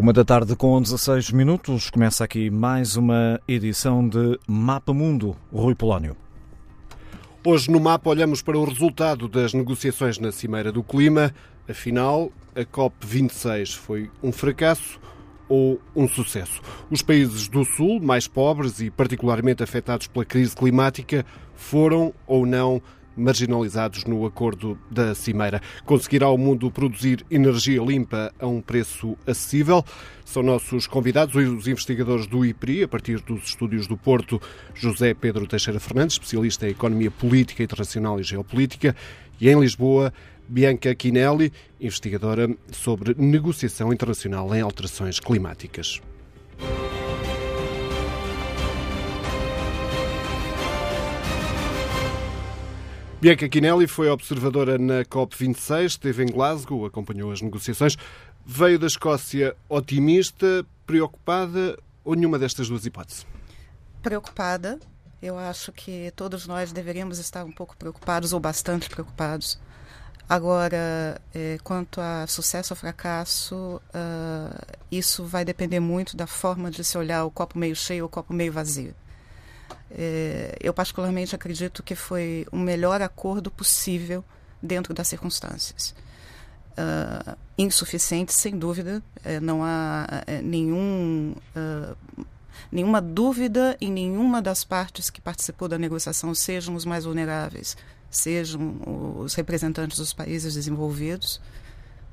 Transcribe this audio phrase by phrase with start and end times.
[0.00, 5.74] Uma da tarde com 16 minutos, começa aqui mais uma edição de Mapa Mundo, Rui
[5.74, 6.16] Polónio.
[7.44, 11.34] Hoje no Mapa olhamos para o resultado das negociações na Cimeira do Clima.
[11.68, 14.98] Afinal, a COP26 foi um fracasso
[15.46, 16.62] ou um sucesso?
[16.90, 22.80] Os países do Sul, mais pobres e particularmente afetados pela crise climática, foram ou não
[23.16, 25.60] marginalizados no acordo da Cimeira.
[25.84, 29.84] Conseguirá o mundo produzir energia limpa a um preço acessível?
[30.24, 34.40] São nossos convidados os investigadores do IPRI, a partir dos estúdios do Porto,
[34.74, 38.94] José Pedro Teixeira Fernandes, especialista em Economia Política Internacional e Geopolítica,
[39.40, 40.12] e em Lisboa,
[40.48, 46.00] Bianca Quinelli, investigadora sobre negociação internacional em alterações climáticas.
[53.20, 57.94] Bianca Quinelli foi observadora na COP26, esteve em Glasgow, acompanhou as negociações.
[58.46, 63.26] Veio da Escócia otimista, preocupada ou nenhuma destas duas hipóteses?
[64.02, 64.80] Preocupada.
[65.20, 69.60] Eu acho que todos nós deveríamos estar um pouco preocupados ou bastante preocupados.
[70.26, 76.82] Agora, é, quanto a sucesso ou fracasso, uh, isso vai depender muito da forma de
[76.82, 78.94] se olhar o copo meio cheio ou o copo meio vazio.
[79.90, 84.24] É, eu particularmente acredito que foi o melhor acordo possível
[84.62, 85.94] dentro das circunstâncias.
[86.70, 92.24] Uh, insuficiente, sem dúvida, é, não há é, nenhum, uh,
[92.70, 97.76] nenhuma dúvida em nenhuma das partes que participou da negociação, sejam os mais vulneráveis,
[98.10, 98.80] sejam
[99.18, 101.40] os representantes dos países desenvolvidos,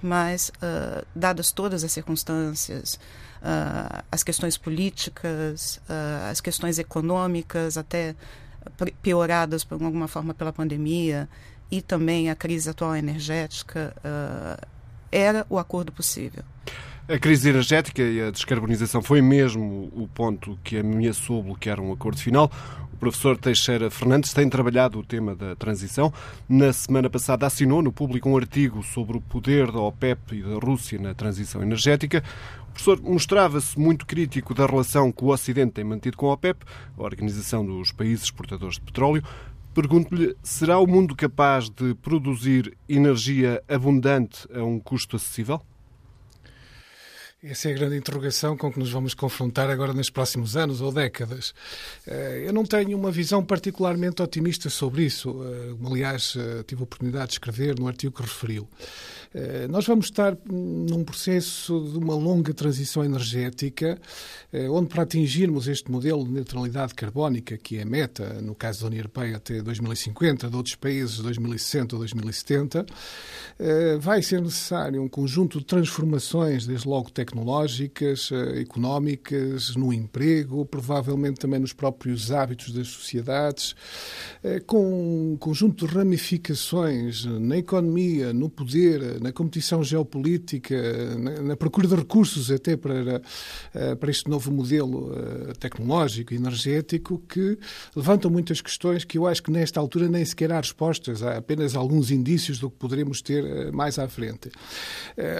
[0.02, 3.00] mas, uh, dadas todas as circunstâncias,
[3.42, 8.16] uh, as questões políticas, uh, as questões econômicas, até
[9.02, 11.28] pioradas por alguma forma pela pandemia,
[11.72, 13.94] e também a crise atual energética,
[15.12, 16.44] era o acordo possível.
[17.10, 22.20] A crise energética e a descarbonização foi mesmo o ponto que ameaçou bloquear um acordo
[22.20, 22.52] final.
[22.98, 26.12] O professor Teixeira Fernandes tem trabalhado o tema da transição.
[26.50, 30.56] Na semana passada assinou no público um artigo sobre o poder da OPEP e da
[30.56, 32.24] Rússia na transição energética.
[32.70, 36.66] O professor mostrava-se muito crítico da relação que o Ocidente tem mantido com a OPEP,
[36.98, 39.24] a Organização dos Países Exportadores de Petróleo.
[39.76, 45.62] Pergunto-lhe, será o mundo capaz de produzir energia abundante a um custo acessível?
[47.44, 50.92] Essa é a grande interrogação com que nos vamos confrontar agora nos próximos anos ou
[50.92, 51.54] décadas.
[52.08, 56.86] Eh, eu não tenho uma visão particularmente otimista sobre isso, eh, aliás eh, tive a
[56.86, 58.68] oportunidade de escrever no artigo que referiu.
[59.34, 64.00] Eh, nós vamos estar num processo de uma longa transição energética,
[64.52, 68.82] eh, onde para atingirmos este modelo de neutralidade carbónica, que é a meta, no caso
[68.82, 72.86] da União Europeia, até 2050, de outros países 2060 ou 2070,
[73.60, 81.40] eh, vai ser necessário um conjunto de transformações, desde logo tecnológicas, económicas, no emprego, provavelmente
[81.40, 83.76] também nos próprios hábitos das sociedades,
[84.66, 90.76] com um conjunto de ramificações na economia, no poder, na competição geopolítica,
[91.18, 93.22] na, na, procura de recursos até para,
[93.74, 97.58] eh, para este novo modelo eh, tecnológico e energético que
[97.94, 101.76] levantam muitas questões que eu acho que nesta altura nem sequer há respostas, há apenas
[101.76, 104.50] alguns indícios do que poderemos ter eh, mais à frente.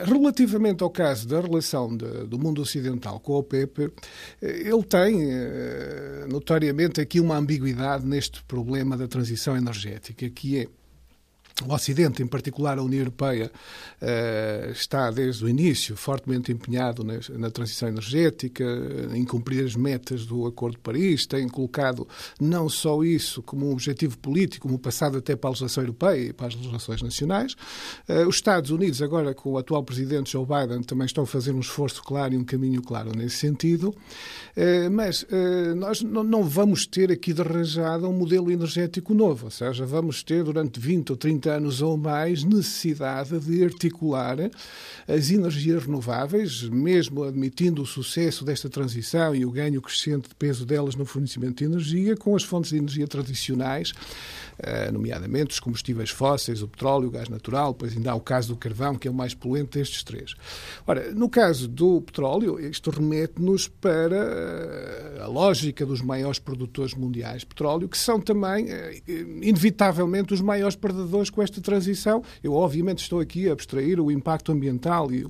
[0.06, 3.92] Relativamente ao caso da relação de, do mundo ocidental com a OPEP,
[4.42, 5.28] ele tem
[6.28, 10.68] notoriamente aqui uma ambiguidade neste problema da transição energética, que é
[11.66, 13.52] o Ocidente, em particular a União Europeia,
[14.00, 18.64] eh, está desde o início fortemente empenhado na transição energética,
[19.14, 22.08] em cumprir as metas do Acordo de Paris, tem colocado
[22.40, 26.34] não só isso como um objetivo político, como passado até para a legislação europeia e
[26.34, 27.56] para as legislações nacionais.
[28.08, 31.54] Eh, os Estados Unidos, agora com o atual presidente Joe Biden, também estão a fazer
[31.54, 33.96] um esforço claro e um caminho claro nesse sentido.
[34.56, 35.26] Eh, mas
[35.76, 40.44] nós não vamos ter aqui de rajada um modelo energético novo, ou seja, vamos ter
[40.44, 44.38] durante 20 ou 30 anos ou mais necessidade de articular
[45.08, 50.66] as energias renováveis, mesmo admitindo o sucesso desta transição e o ganho crescente de peso
[50.66, 53.94] delas no fornecimento de energia, com as fontes de energia tradicionais,
[54.60, 58.50] eh, nomeadamente os combustíveis fósseis, o petróleo, o gás natural, depois ainda há o caso
[58.50, 60.34] do carvão, que é o mais poluente destes três.
[60.86, 67.42] Ora, no caso do petróleo, isto remete-nos para eh, a lógica dos maiores produtores mundiais
[67.42, 69.02] de petróleo, que são também, eh,
[69.42, 72.24] inevitavelmente, os maiores perdedores com esta transição.
[72.44, 75.24] Eu, obviamente, estou aqui a abstrair o impacto ambiental e,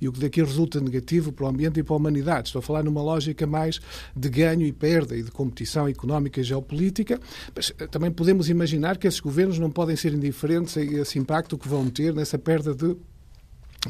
[0.00, 2.48] e o que daqui resulta negativo para o ambiente e para a humanidade.
[2.48, 3.78] Estou a falar numa lógica mais
[4.16, 7.20] de ganho e perda e de competição económica e geopolítica,
[7.54, 11.68] mas também podemos imaginar que esses governos não podem ser indiferentes a esse impacto que
[11.68, 12.96] vão ter nessa perda de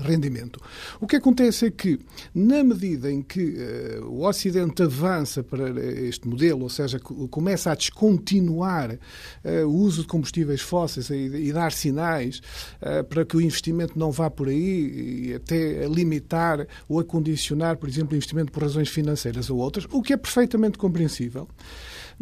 [0.02, 0.61] rendimento.
[1.00, 1.99] O que acontece é que,
[2.35, 3.56] na medida em que
[4.00, 10.02] uh, o Ocidente avança para este modelo, ou seja, começa a descontinuar uh, o uso
[10.02, 12.41] de combustíveis fósseis e, e dar sinais
[12.81, 17.05] uh, para que o investimento não vá por aí e até a limitar ou a
[17.05, 21.49] condicionar, por exemplo, o investimento por razões financeiras ou outras, o que é perfeitamente compreensível.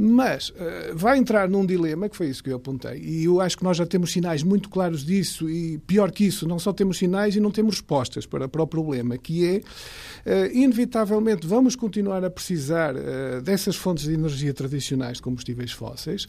[0.01, 0.55] Mas uh,
[0.95, 3.77] vai entrar num dilema, que foi isso que eu apontei, e eu acho que nós
[3.77, 7.41] já temos sinais muito claros disso, e pior que isso, não só temos sinais e
[7.41, 12.95] não temos respostas para, para o problema, que é, uh, inevitavelmente, vamos continuar a precisar
[12.95, 16.29] uh, dessas fontes de energia tradicionais de combustíveis fósseis.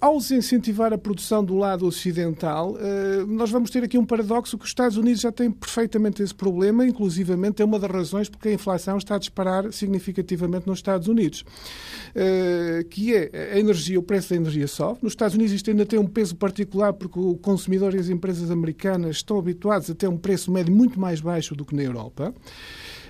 [0.00, 2.76] ao incentivar a produção do lado ocidental,
[3.26, 6.86] nós vamos ter aqui um paradoxo que os Estados Unidos já têm perfeitamente esse problema,
[6.86, 11.44] inclusivamente é uma das razões porque a inflação está a disparar significativamente nos Estados Unidos
[12.90, 15.00] que é a energia, o preço da energia sobe.
[15.02, 18.50] Nos Estados Unidos isto ainda tem um peso particular porque o consumidor e as empresas
[18.50, 22.34] americanas estão habituados a ter um preço médio muito mais baixo do que na Europa.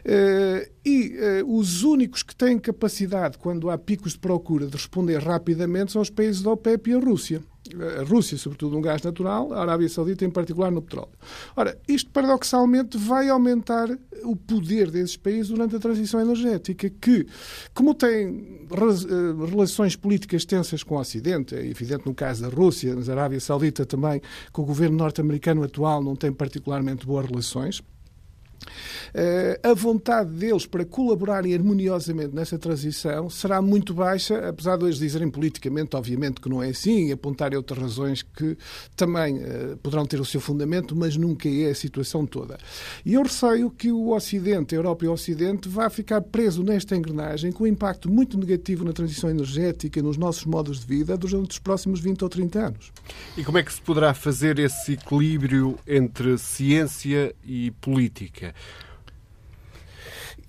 [0.01, 5.19] Uh, e uh, os únicos que têm capacidade, quando há picos de procura, de responder
[5.19, 7.43] rapidamente são os países da OPEP e a Rússia
[7.99, 11.13] a Rússia, sobretudo no gás natural, a Arábia Saudita, em particular, no petróleo.
[11.57, 13.89] Ora, isto paradoxalmente vai aumentar
[14.23, 17.27] o poder desses países durante a transição energética, que,
[17.75, 22.95] como têm eh, relações políticas tensas com o Ocidente, é evidente no caso da Rússia,
[22.95, 24.21] mas a Arábia Saudita também,
[24.53, 27.83] com o governo norte-americano atual, não tem particularmente boas relações.
[29.15, 34.99] Eh, a vontade deles para colaborarem harmoniosamente nessa transição será muito baixa, apesar de eles
[34.99, 38.57] dizerem politicamente, obviamente, que não é assim, e apontarem outras razões que
[38.97, 42.59] também uh, poderão ter o seu fundamento, mas nunca é a situação toda.
[43.05, 46.97] E eu receio que o Ocidente, a Europa e o Ocidente, vá ficar preso nesta
[46.97, 51.53] engrenagem com um impacto muito negativo na transição energética, nos nossos modos de vida, durante
[51.53, 52.93] os próximos 20 ou 30 anos.
[53.37, 58.50] E como é que se poderá fazer esse equilíbrio entre ciência e política?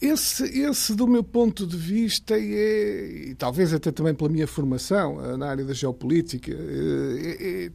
[0.02, 5.38] Esse, esse, do meu ponto de vista, é, e talvez até também pela minha formação
[5.38, 7.72] na área da geopolítica, é, é,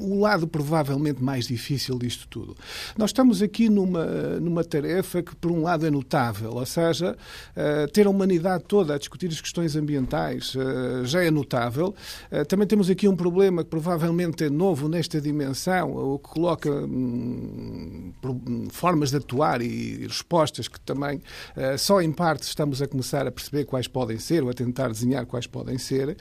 [0.00, 2.56] o lado provavelmente mais difícil disto tudo.
[2.96, 4.04] Nós estamos aqui numa,
[4.40, 7.16] numa tarefa que, por um lado, é notável, ou seja,
[7.56, 11.94] uh, ter a humanidade toda a discutir as questões ambientais uh, já é notável.
[12.30, 16.70] Uh, também temos aqui um problema que provavelmente é novo nesta dimensão, o que coloca
[16.70, 18.12] hum,
[18.70, 21.20] formas de atuar e respostas que também
[21.78, 25.26] só em parte estamos a começar a perceber quais podem ser ou a tentar desenhar
[25.26, 26.16] quais podem ser.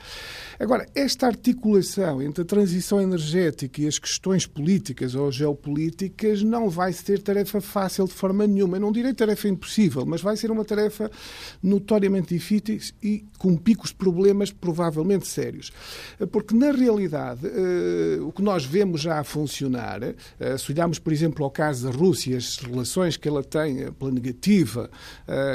[0.60, 6.92] Agora, esta articulação entre a transição energética e as questões políticas ou geopolíticas não vai
[6.94, 8.78] ser tarefa fácil de forma nenhuma.
[8.78, 11.10] Eu não direi tarefa impossível, mas vai ser uma tarefa
[11.62, 12.56] notoriamente difícil
[13.04, 15.72] e com picos de problemas provavelmente sérios.
[16.32, 21.12] Porque, na realidade, eh, o que nós vemos já a funcionar, eh, se olharmos, por
[21.12, 24.90] exemplo, ao caso da Rússia, as relações que ela tem eh, pela negativa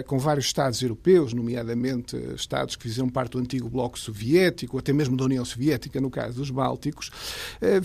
[0.06, 5.16] com vários Estados europeus, nomeadamente Estados que fizeram parte do antigo Bloco Soviético, até mesmo
[5.16, 7.10] da União Soviética, no caso dos Bálticos,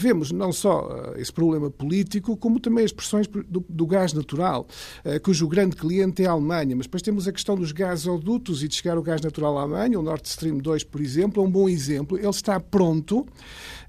[0.05, 4.67] vemos não só eh, esse problema político, como também as pressões do, do gás natural,
[5.03, 6.75] eh, cujo grande cliente é a Alemanha.
[6.75, 9.99] Mas depois temos a questão dos gasodutos e de chegar o gás natural à Alemanha.
[9.99, 12.19] O Nord Stream 2, por exemplo, é um bom exemplo.
[12.19, 13.25] Ele está pronto.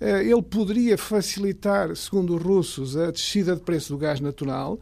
[0.01, 4.79] Eh, ele poderia facilitar, segundo os russos, a descida de preço do gás natural.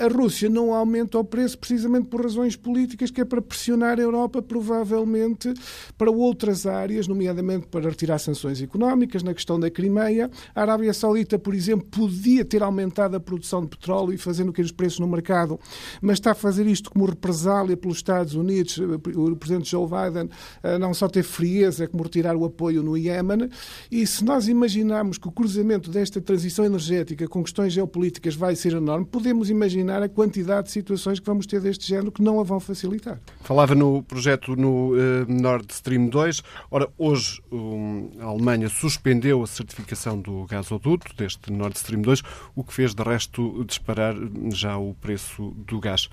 [0.00, 4.02] A Rússia não aumenta o preço precisamente por razões políticas, que é para pressionar a
[4.02, 5.52] Europa, provavelmente,
[5.96, 11.38] para outras áreas, nomeadamente para retirar sanções económicas, na questão da Crimeia, a Arábia Saudita,
[11.38, 15.06] por exemplo, podia ter aumentado a produção de petróleo e fazendo que os preços no
[15.06, 15.58] mercado,
[16.00, 18.78] mas está a fazer isto como represália pelos Estados Unidos.
[18.78, 20.30] O presidente Joe Biden
[20.62, 23.48] eh, não só teve frieza como retirar o apoio no Iémen.
[23.90, 28.72] E se nós imaginarmos que o cruzamento desta transição energética com questões geopolíticas vai ser
[28.72, 32.42] enorme, podemos imaginar a quantidade de situações que vamos ter deste género que não a
[32.42, 33.20] vão facilitar.
[33.42, 34.96] Falava no projeto no uh,
[35.28, 36.42] Nord Stream 2.
[36.70, 42.22] Ora, hoje um, a Alemanha suspendeu a certificação do gasoduto, deste Nord Stream 2,
[42.56, 44.14] o que fez, de resto, disparar
[44.52, 46.08] já o preço do gás.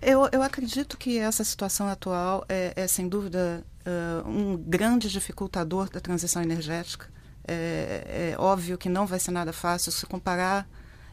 [0.00, 5.88] Eu, eu acredito que essa situação atual é, é sem dúvida, uh, um grande dificultador
[5.90, 7.13] da transição energética.
[7.46, 10.66] É, é, óbvio que não vai ser nada fácil se comparar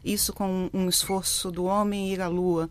[0.04, 2.68] isso com um esforço do homem ir à Lua,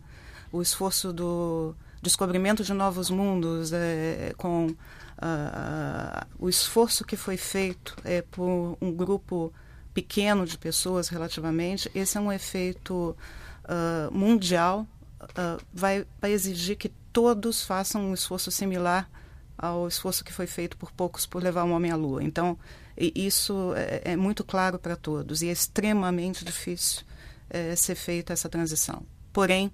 [0.50, 7.96] o esforço do descobrimento de novos mundos, é, com uh, o esforço que foi feito
[8.04, 9.52] é, por um grupo
[9.94, 13.16] pequeno de pessoas relativamente, esse é um efeito
[13.64, 14.86] uh, mundial,
[15.22, 19.08] uh, vai, vai exigir que todos façam um esforço similar
[19.56, 22.24] ao esforço que foi feito por poucos por levar um homem à Lua.
[22.24, 22.58] Então,
[22.96, 27.02] isso é, é muito claro para todos e é extremamente difícil
[27.48, 29.04] é, ser feita essa transição.
[29.32, 29.70] Porém,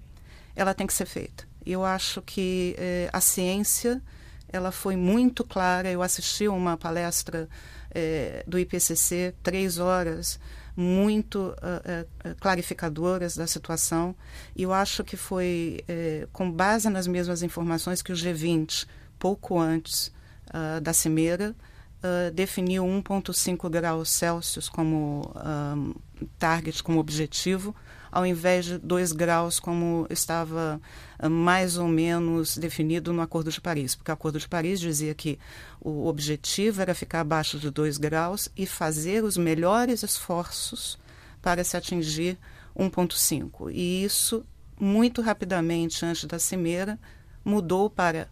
[0.55, 1.47] ela tem que ser feita.
[1.65, 4.01] Eu acho que é, a ciência
[4.51, 5.89] ela foi muito clara.
[5.89, 7.47] Eu assisti uma palestra
[7.91, 10.39] é, do IPCC, três horas,
[10.75, 14.15] muito uh, uh, clarificadoras da situação.
[14.55, 19.59] E eu acho que foi uh, com base nas mesmas informações que o G20, pouco
[19.59, 20.11] antes
[20.81, 21.55] da Cimeira,
[22.33, 25.33] definiu 1,5 graus Celsius como
[26.37, 27.75] target, como objetivo,
[28.11, 30.81] ao invés de 2 graus, como estava
[31.17, 33.95] ah, mais ou menos definido no Acordo de Paris.
[33.95, 35.37] Porque o Acordo de Paris dizia que
[35.79, 40.97] o objetivo era ficar abaixo de 2 graus e fazer os melhores esforços
[41.41, 42.37] para se atingir
[42.75, 43.71] 1,5.
[43.71, 44.43] E isso,
[44.79, 46.99] muito rapidamente, antes da cimeira,
[47.45, 48.27] mudou para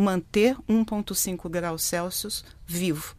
[0.00, 3.16] manter 1,5 graus Celsius vivo.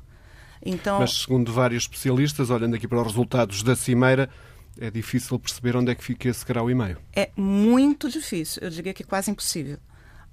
[0.64, 4.30] Então, Mas, segundo vários especialistas, olhando aqui para os resultados da cimeira,
[4.80, 6.98] é difícil perceber onde é que fica esse grau e meio.
[7.14, 9.78] É muito difícil, eu diria que quase impossível.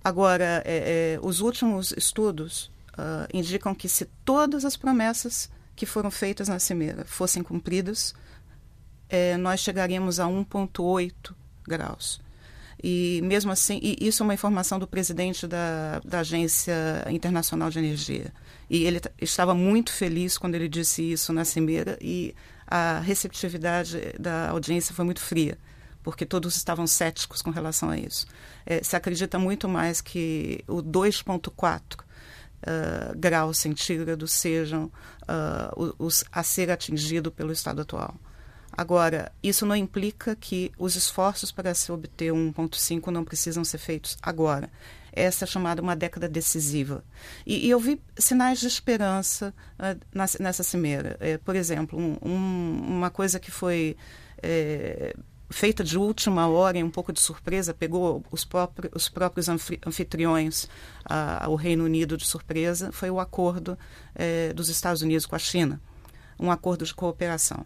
[0.02, 6.10] Agora, é, é, os últimos estudos uh, indicam que se todas as promessas que foram
[6.10, 8.14] feitas na Cimeira fossem cumpridas,
[9.08, 11.34] é, nós chegaríamos a 1,8
[11.66, 12.20] graus.
[12.82, 16.74] E mesmo assim, e isso é uma informação do presidente da, da Agência
[17.10, 18.32] Internacional de Energia.
[18.68, 22.34] E ele estava muito feliz quando ele disse isso na Cimeira e
[22.66, 25.58] a receptividade da audiência foi muito fria,
[26.02, 28.26] porque todos estavam céticos com relação a isso.
[28.66, 32.04] É, se acredita muito mais que o 2,4
[32.64, 34.86] uh, graus centígrados sejam
[35.22, 38.14] uh, os a ser atingido pelo estado atual.
[38.76, 44.18] Agora, isso não implica que os esforços para se obter 1,5 não precisam ser feitos
[44.20, 44.70] agora
[45.14, 47.04] essa é chamada uma década decisiva.
[47.46, 51.16] E, e eu vi sinais de esperança uh, nessa, nessa cimeira.
[51.20, 53.96] É, por exemplo, um, um, uma coisa que foi
[54.42, 55.14] é,
[55.48, 60.64] feita de última hora, em um pouco de surpresa, pegou os, próprios, os próprios anfitriões,
[61.08, 63.78] uh, o Reino Unido de surpresa, foi o acordo
[64.14, 65.80] é, dos Estados Unidos com a China,
[66.38, 67.64] um acordo de cooperação.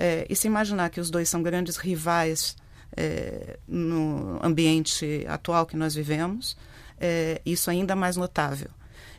[0.00, 2.56] É, e se imaginar que os dois são grandes rivais
[2.96, 6.56] é, no ambiente atual que nós vivemos,
[7.00, 8.70] é, isso ainda mais notável.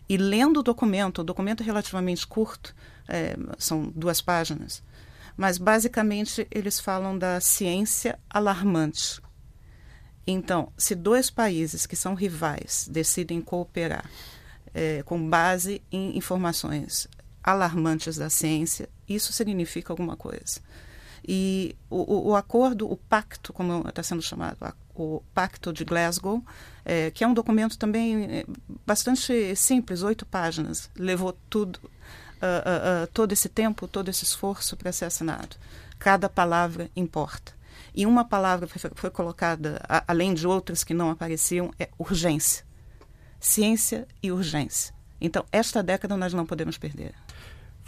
[0.07, 2.73] E lendo o documento, o documento é relativamente curto,
[3.09, 4.81] é, são duas páginas,
[5.35, 9.21] mas basicamente eles falam da ciência alarmante.
[10.25, 14.09] Então, se dois países que são rivais decidem cooperar
[14.73, 17.07] é, com base em informações
[17.43, 20.61] alarmantes da ciência, isso significa alguma coisa.
[21.27, 24.57] E o, o, acordo, o pacto, como está sendo chamado,
[24.95, 26.43] o Pacto de Glasgow,
[26.83, 28.45] é, que é um documento também é,
[28.85, 30.89] bastante simples, oito páginas.
[30.97, 35.55] Levou tudo, uh, uh, todo esse tempo, todo esse esforço para ser assinado.
[35.97, 37.53] Cada palavra importa.
[37.93, 42.65] E uma palavra foi, foi colocada, a, além de outras que não apareciam, é urgência.
[43.39, 44.93] Ciência e urgência.
[45.21, 47.13] Então, esta década nós não podemos perder.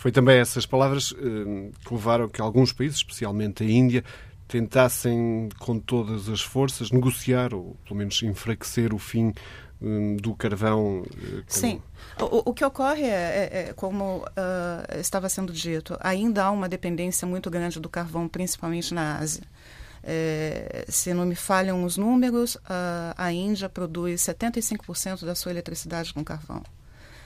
[0.01, 4.03] Foi também essas palavras eh, que levaram que alguns países, especialmente a Índia,
[4.48, 9.31] tentassem com todas as forças negociar ou pelo menos enfraquecer o fim
[9.79, 11.03] hum, do carvão.
[11.05, 11.84] Eh, Sim.
[12.20, 13.05] O, o, que ocorre é,
[13.53, 18.27] é, é como uh, estava sendo dito, ainda há uma dependência muito grande do carvão,
[18.27, 19.43] principalmente na Ásia.
[20.03, 26.12] É, se não me falham os números, uh, a Índia produz 75% da sua eletricidade
[26.12, 26.63] com carvão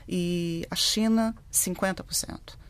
[0.10, 2.65] e a China 50%.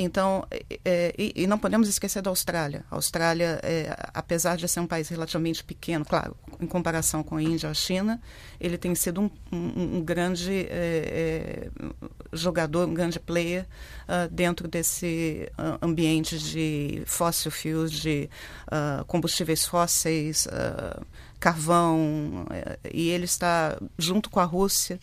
[0.00, 0.46] Então,
[0.84, 2.84] é, e, e, não podemos esquecer da Austrália.
[2.88, 7.42] A Austrália, é, apesar de ser um país relativamente pequeno, claro, em comparação com a
[7.42, 8.22] Índia e a China,
[8.60, 11.70] ele tem sido um, um, um grande é, é
[12.32, 13.66] jogador, um grande player
[14.04, 18.30] uh, dentro desse uh, ambiente de fossil fuels, de
[18.66, 20.46] uh, combustíveis fósseis,
[21.40, 22.46] carvão,
[22.92, 25.00] e ele está junto com a Rússia,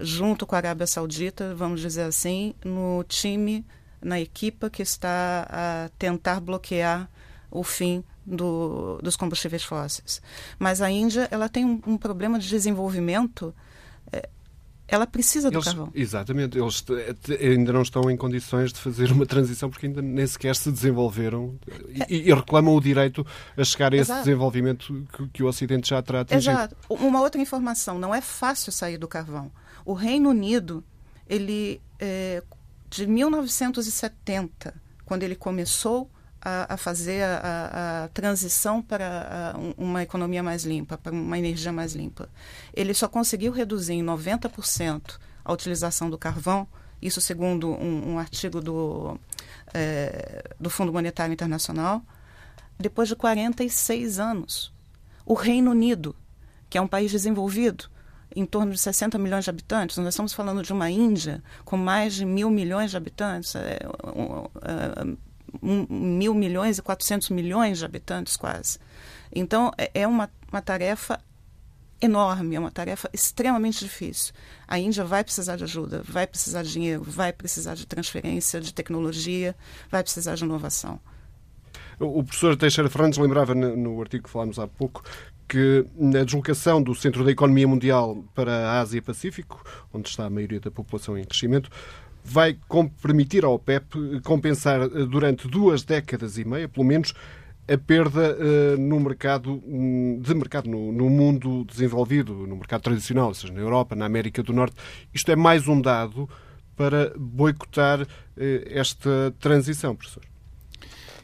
[0.00, 3.64] junto com a Arábia Saudita, vamos dizer assim, no time
[4.02, 7.08] na equipa que está a tentar bloquear
[7.50, 10.22] o fim do, dos combustíveis fósseis.
[10.58, 13.54] Mas a Índia ela tem um, um problema de desenvolvimento.
[14.12, 14.28] É,
[14.86, 15.90] ela precisa do eles, carvão.
[15.94, 16.58] Exatamente.
[16.58, 16.84] Eles
[17.40, 21.58] ainda não estão em condições de fazer uma transição porque ainda nem sequer se desenvolveram
[22.08, 23.26] e, e reclamam o direito
[23.56, 24.24] a chegar a esse Exato.
[24.24, 26.50] desenvolvimento que, que, o Ocidente já terá atingido.
[26.50, 26.76] Exato.
[26.88, 27.98] Uma outra informação.
[27.98, 29.50] Não é fácil sair do carvão.
[29.84, 30.84] O Reino Unido,
[31.28, 32.42] ele é,
[32.90, 40.64] de 1970, quando ele começou a, a fazer a, a, transição para uma economia mais
[40.64, 42.28] limpa, para uma energia mais limpa.
[42.74, 46.66] Ele só conseguiu reduzir em 90% a utilização do carvão,
[47.00, 49.18] isso segundo um, um artigo do,
[49.72, 52.02] é, do Fundo Monetário Internacional,
[52.78, 54.72] depois de 46 anos.
[55.24, 56.16] O Reino Unido,
[56.68, 57.88] que é um país desenvolvido,
[58.34, 62.14] em torno de 60 milhões de habitantes, nós estamos falando de uma Índia com mais
[62.14, 65.16] de mil milhões de habitantes, é, é,
[65.62, 68.78] um, mil milhões e 400 milhões de habitantes quase.
[69.32, 71.20] Então, é, é uma, uma tarefa
[72.00, 74.32] enorme, é uma tarefa extremamente difícil.
[74.66, 78.72] A Índia vai precisar de ajuda, vai precisar de dinheiro, vai precisar de transferência de
[78.72, 79.54] tecnologia,
[79.90, 80.98] vai precisar de inovação.
[81.98, 85.02] O professor Teixeira Fernandes lembrava no artigo que falámos há pouco
[85.50, 89.60] que na deslocação do centro da economia mundial para a Ásia-Pacífico,
[89.92, 91.68] onde está a maioria da população em crescimento,
[92.22, 92.56] vai
[93.02, 97.12] permitir ao OPEP compensar eh, durante duas décadas e meia, pelo menos,
[97.68, 103.28] a perda uh, no mercado hum, de mercado no, no, mundo desenvolvido, no mercado tradicional,
[103.28, 104.76] ou seja, na Europa, na América do Norte.
[105.14, 106.28] Isto é mais um dado
[106.76, 108.06] para boicotar uh,
[108.66, 110.22] esta transição, professor.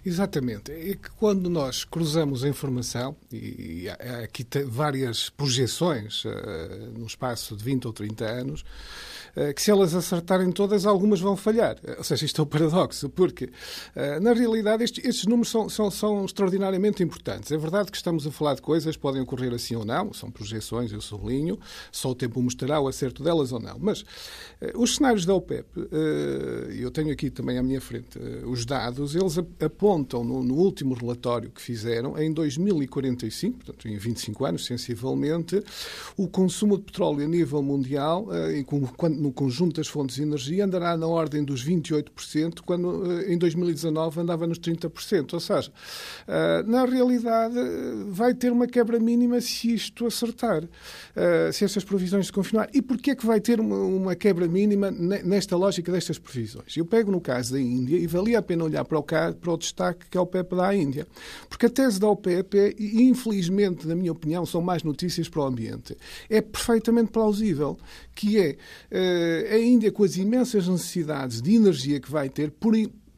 [0.07, 0.71] Exatamente.
[0.71, 6.31] É que quando nós cruzamos a informação, e há aqui várias projeções uh,
[6.97, 8.65] no espaço de 20 ou 30 anos,
[9.55, 11.77] que se elas acertarem todas, algumas vão falhar.
[11.99, 15.91] Ou seja, isto é um paradoxo, porque uh, na realidade estes, estes números são, são,
[15.91, 17.53] são, extraordinariamente importantes.
[17.53, 20.93] É verdade que estamos a falar de coisas, podem ocorrer assim ou não, são projeções,
[20.93, 21.59] eu sublinho,
[21.93, 23.79] só o tempo mostrará o acerto delas ou não.
[23.79, 24.05] Mas
[24.75, 25.67] os cenários da OPEP,
[26.79, 31.51] eu tenho aqui também à minha frente os dados, eles apontam no, no, último relatório
[31.51, 35.63] que fizeram, em 2045, portanto em 25 anos, sensivelmente,
[36.17, 38.59] o consumo de petróleo a nível mundial, eh,
[39.27, 44.21] no conjunto das fontes de energia, andará na ordem dos 28%, quando eh, em 2019
[44.21, 45.35] andava nos 30%.
[45.35, 45.73] Ou seja,
[46.29, 47.57] eh, na realidade
[48.09, 50.63] vai ter uma quebra mínima se isto acertar,
[51.53, 52.69] se estas previsões se confirmar.
[52.73, 56.77] E porquê é que vai ter uma, quebra mínima nesta lógica destas previsões?
[56.77, 59.57] Eu pego no caso da Índia e valia a pena olhar para o, para o
[59.57, 61.07] destaque que a OPEP dá à Índia.
[61.49, 65.45] Porque a tese da OPEP é, infelizmente, na minha opinião, são mais notícias para o
[65.45, 65.97] ambiente.
[66.29, 67.79] É perfeitamente plausível
[68.15, 68.57] que é
[69.51, 72.75] a Índia, com as imensas necessidades de energia que vai ter, por,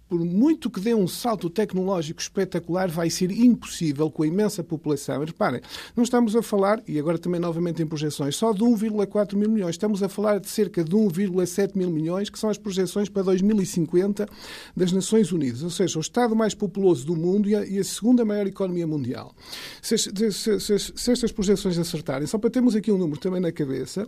[0.09, 5.25] por muito que dê um salto tecnológico espetacular, vai ser impossível com a imensa população.
[5.25, 5.61] reparem,
[5.94, 9.75] não estamos a falar, e agora também novamente em projeções, só de 1,4 mil milhões.
[9.75, 14.27] Estamos a falar de cerca de 1,7 mil milhões, que são as projeções para 2050
[14.77, 15.62] das Nações Unidas.
[15.62, 19.35] Ou seja, o Estado mais populoso do mundo e a, e segunda maior economia mundial.
[19.83, 23.53] Se, se, se, se, estas projeções acertarem, só para termos aqui um número também na
[23.53, 24.07] cabeça,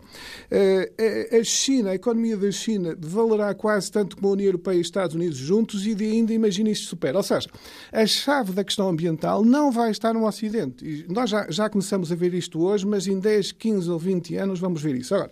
[0.50, 4.80] eh, a China, a economia da China, valerá quase tanto como a União Europeia e
[4.80, 7.16] os Estados Unidos juntos e ainda imagina isto supera.
[7.16, 7.48] Ou seja,
[7.92, 10.85] a chave da questão ambiental não vai estar no Ocidente.
[10.85, 14.37] E nós já, já começamos a ver isto hoje, mas em 10, 15 ou 20
[14.37, 15.14] anos vamos ver isso.
[15.14, 15.31] Agora,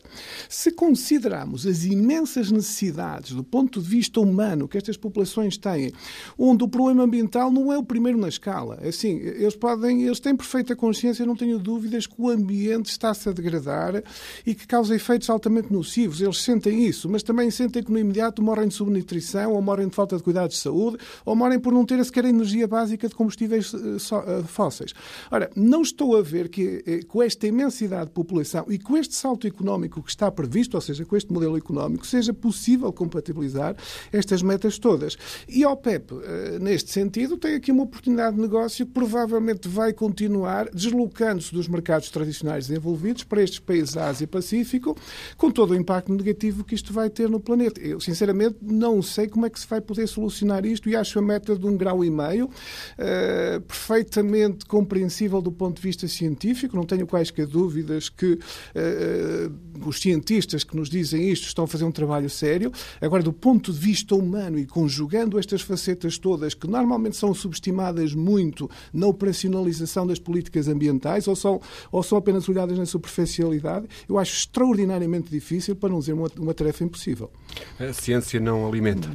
[0.48, 5.92] se considerarmos as imensas necessidades do ponto de vista humano que estas populações têm,
[6.38, 8.78] onde o problema ambiental não é o primeiro na escala.
[8.80, 13.28] É assim, eles podem, eles têm perfeita consciência, não tenho dúvidas, que o ambiente está-se
[13.28, 14.02] a degradar
[14.46, 16.20] e que causa efeitos altamente nocivos.
[16.20, 19.94] Eles sentem isso, mas também sentem que no imediato morrem de subnutrição ou morrem de
[19.94, 23.72] falta de cuidados de saúde ou morrem por não ter sequer energia básica de combustíveis
[23.74, 24.94] eh, eh, fósseis.
[25.30, 29.14] Ora, não estou a ver que eh, com esta imensidade de população e com este
[29.14, 33.76] salto económico que está previsto, ou seja, com este modelo económico, seja possível compatibilizar
[34.12, 35.16] estas metas todas.
[35.48, 36.14] E a OPEP,
[36.60, 42.10] neste sentido, tem aqui uma oportunidade de negócio que provavelmente vai continuar deslocando-se dos mercados
[42.10, 44.96] tradicionais desenvolvidos para estes países da Ásia-Pacífico,
[45.36, 47.80] com todo o impacto negativo que isto vai ter no planeta.
[47.80, 51.22] Eu, sinceramente, não sei como é que se vai poder solucionar isto e acho a
[51.22, 56.76] meta de um grau e meio uh, perfeitamente compreensível do ponto de vista científico.
[56.76, 61.84] Não tenho quaisquer dúvidas que uh, os cientistas que nos dizem isto estão a fazer
[61.84, 62.72] um trabalho sério.
[63.00, 68.14] Agora, do ponto de vista humano e conjugando estas facetas todas que normalmente são subestimadas
[68.14, 74.18] muito na operacionalização das políticas ambientais ou são, ou são apenas olhadas na superficialidade, eu
[74.18, 77.30] acho extraordinariamente difícil, para não dizer uma, uma tarefa impossível.
[77.78, 79.08] A ciência não alimenta.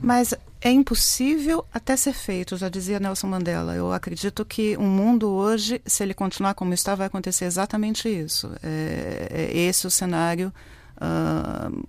[0.00, 3.74] Mas é impossível até ser feito, já dizia Nelson Mandela.
[3.74, 8.52] Eu acredito que o mundo hoje, se ele continuar como está, vai acontecer exatamente isso.
[8.62, 10.52] É, é esse o cenário,
[10.96, 11.86] uh,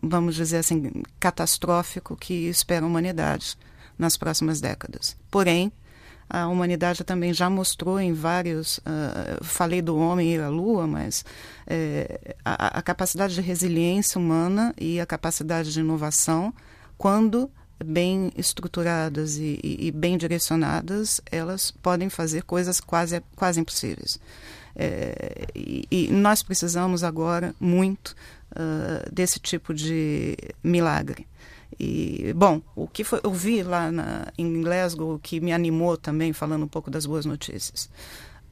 [0.00, 3.56] vamos dizer assim, catastrófico que espera a humanidade
[3.98, 5.16] nas próximas décadas.
[5.28, 5.72] Porém,
[6.30, 8.78] a humanidade também já mostrou em vários.
[8.78, 11.24] Uh, falei do homem e a lua, mas
[11.66, 16.54] é, a, a capacidade de resiliência humana e a capacidade de inovação,
[16.96, 17.50] quando
[17.82, 24.18] bem estruturadas e, e, e, bem direcionadas, elas podem fazer coisas quase, quase impossíveis.
[24.74, 28.16] É, e, e, nós precisamos agora muito
[28.52, 31.26] uh, desse tipo de milagre.
[31.78, 36.32] E, bom, o que foi, eu vi lá na, em Glasgow que me animou também,
[36.32, 37.90] falando um pouco das boas notícias.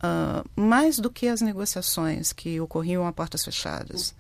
[0.03, 4.15] Uh, mais do que as negociações que ocorriam a portas fechadas,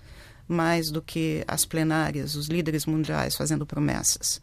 [0.46, 4.42] mais do que as plenárias, os líderes mundiais fazendo promessas,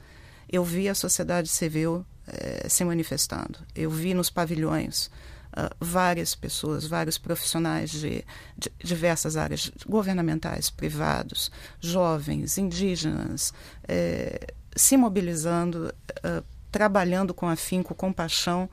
[0.49, 3.60] eu vi a sociedade civil eh, se manifestando.
[3.75, 8.23] Eu vi nos pavilhões uh, várias pessoas, vários profissionais de,
[8.57, 13.53] de, diversas áreas governamentais, privados, jovens, indígenas,
[13.88, 18.69] eh, se mobilizando, uh, trabalhando com afinco, com paixão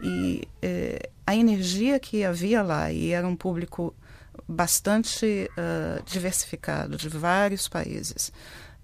[0.00, 3.94] e eh, a energia que havia lá e era um público
[4.46, 8.32] bastante uh, diversificado de vários países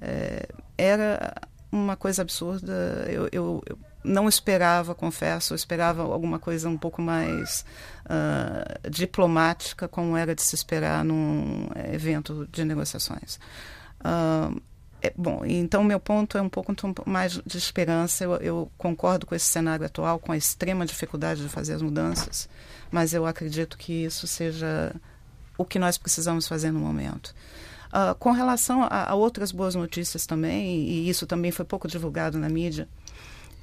[0.00, 1.34] eh, era
[1.74, 2.72] uma coisa absurda
[3.08, 7.64] eu, eu, eu não esperava, confesso, eu esperava alguma coisa um pouco mais
[8.04, 13.38] uh, diplomática, como era de se esperar num evento de negociações.
[14.00, 14.60] Uh,
[15.16, 16.74] bom, então meu ponto é um pouco
[17.06, 18.24] mais de esperança.
[18.24, 22.48] Eu, eu, concordo com esse cenário atual, com a extrema dificuldade de fazer as mudanças,
[22.90, 24.94] mas eu acredito que isso seja
[25.56, 27.34] o que nós precisamos fazer no momento.
[27.94, 32.36] Uh, com relação a, a, outras boas notícias também, e isso também foi pouco divulgado
[32.36, 32.88] na mídia,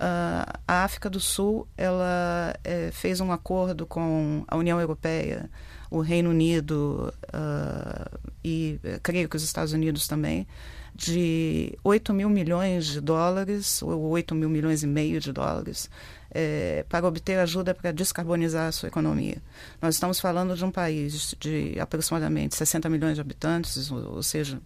[0.02, 5.48] Uh, a África do Sul ela é, fez um acordo com a União Europeia,
[5.92, 10.48] o Reino Unido uh, e eh, creio que os Estados Unidos também,
[10.96, 15.88] de 8 mil milhões de dólares, ou 8 mil milhões e meio de dólares,
[16.34, 19.38] é, para obter ajuda para descarbonizar a sua economia.
[19.82, 24.60] Nós estamos falando de um país de aproximadamente 60 milhões de habitantes, ou, ou seja,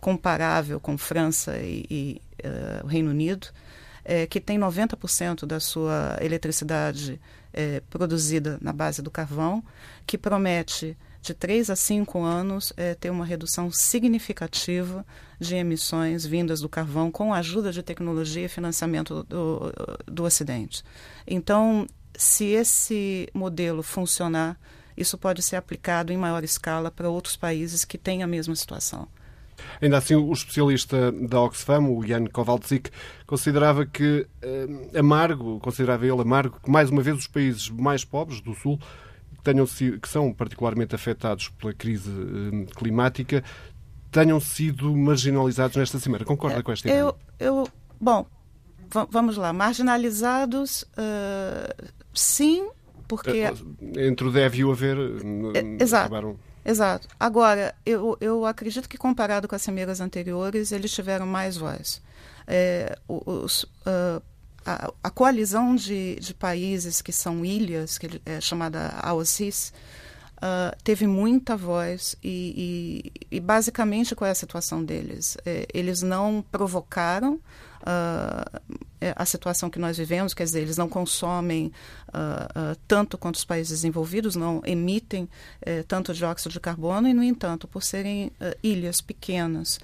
[0.00, 3.48] comparável com França e, e uh, Reino Unido,
[4.04, 7.20] é, que tem 90% da sua eletricidade
[7.52, 9.62] é, produzida na base do carvão,
[10.04, 15.06] que promete de 3 a 5 anos é, ter uma redução significativa
[15.42, 19.72] de emissões vindas do carvão com a ajuda de tecnologia e financiamento do,
[20.06, 20.82] do Ocidente.
[21.26, 24.58] Então, se esse modelo funcionar,
[24.96, 29.08] isso pode ser aplicado em maior escala para outros países que têm a mesma situação.
[29.80, 32.90] Ainda assim, o especialista da Oxfam, o Jan Kowalczyk,
[33.26, 38.40] considerava que eh, amargo, considerava ele amargo, que mais uma vez os países mais pobres
[38.40, 38.78] do Sul,
[39.42, 43.42] tenham que são particularmente afetados pela crise eh, climática,
[44.12, 46.24] tenham sido marginalizados nesta cimeira.
[46.24, 47.00] Concorda é, com esta ideia?
[47.00, 48.26] Eu, eu, bom,
[49.10, 49.52] vamos lá.
[49.52, 52.68] Marginalizados, uh, sim,
[53.08, 53.50] porque...
[53.96, 54.96] Entre o deve e o haver,
[55.54, 56.06] é, exato.
[56.06, 56.36] acabaram...
[56.64, 57.08] Exato.
[57.18, 62.00] Agora, eu, eu acredito que comparado com as cimeiras anteriores, eles tiveram mais voz.
[62.46, 64.22] É, os, uh,
[64.64, 69.72] a, a, coalizão de, de, países que são ilhas, que é chamada AOCIS,
[70.42, 75.36] uh, teve muita voz e, e, e, basicamente qual é a situação deles?
[75.46, 78.60] É, eles não provocaram uh,
[79.16, 81.72] a situação que nós vivemos, quer dizer, eles não consomem
[82.08, 87.22] uh, tanto quanto os países desenvolvidos, não emitem uh, tanto dióxido de carbono e, no
[87.22, 89.78] entanto, por serem ilhas pequenas,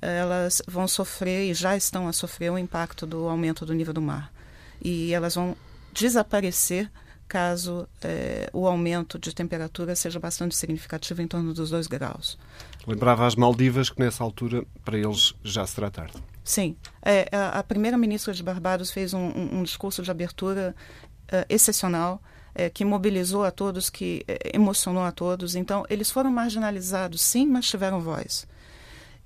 [0.00, 4.00] elas vão sofrer e já estão a sofrer o impacto do aumento do nível do
[4.00, 4.32] mar.
[4.80, 5.56] E elas vão
[5.92, 6.88] desaparecer
[7.28, 12.38] caso eh, o aumento de temperatura seja bastante significativo, em torno dos 2 graus.
[12.86, 16.14] Lembrava as Maldivas que nessa altura para eles já será tarde.
[16.42, 16.76] Sim.
[17.02, 20.74] É, a, a primeira-ministra de Barbados fez um, um, um discurso de abertura
[21.30, 22.22] uh, excepcional,
[22.54, 25.54] é, que mobilizou a todos, que é, emocionou a todos.
[25.54, 28.48] Então, eles foram marginalizados, sim, mas tiveram voz.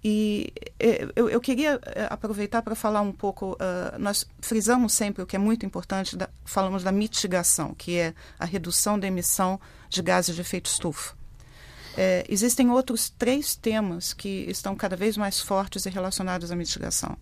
[0.05, 3.53] E é, eu, eu, queria aproveitar para falar um pouco.
[3.53, 8.15] Uh, nós frisamos sempre o que é muito importante, da, falamos da mitigação, que é
[8.39, 11.15] a redução da emissão de gases de efeito estufa.
[11.97, 17.17] É, existem outros três temas que estão cada vez mais fortes e relacionados à mitigação.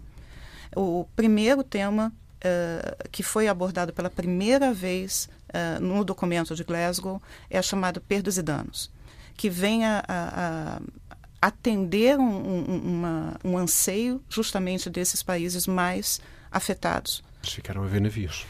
[0.76, 7.20] O primeiro tema, uh, que foi abordado pela primeira vez uh, no documento de Glasgow,
[7.50, 8.90] é a chamada perdas e danos,
[9.36, 10.80] que vem a, a, a
[11.40, 17.22] atender um, um, uma, um anseio justamente desses países mais afetados.
[17.42, 18.46] Ficaram a ver navios.